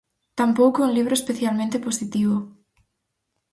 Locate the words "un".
0.87-0.95